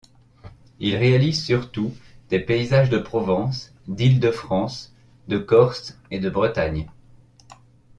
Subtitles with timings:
[0.79, 1.93] Il réalise surtout
[2.29, 4.95] des paysages de Provence, d'Île-de-France,
[5.27, 6.89] de Corse et de Bretagne.